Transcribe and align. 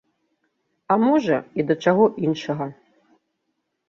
А 0.95 0.95
можа, 1.03 1.37
і 1.63 1.65
да 1.71 1.75
чаго 1.87 2.07
іншага. 2.29 2.65